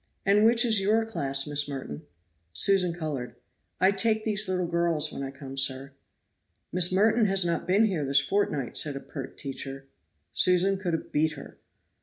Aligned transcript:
"And 0.25 0.43
which 0.45 0.65
is 0.65 0.81
your 0.81 1.05
class, 1.05 1.45
Miss 1.45 1.69
Merton?" 1.69 2.07
Susan 2.53 2.91
colored. 2.91 3.35
"I 3.79 3.91
take 3.91 4.23
these 4.25 4.47
little 4.49 4.65
girls 4.65 5.13
when 5.13 5.21
I 5.21 5.29
come, 5.29 5.57
sir. 5.57 5.91
"Miss 6.71 6.91
Merton 6.91 7.27
has 7.27 7.45
not 7.45 7.67
been 7.67 7.85
here 7.85 8.03
this 8.03 8.19
fortnight," 8.19 8.77
said 8.77 8.95
a 8.95 8.99
pert 8.99 9.37
teacher. 9.37 9.85
Susan 10.33 10.79
could 10.79 10.93
have 10.93 11.11
beat 11.11 11.33
her. 11.33 11.59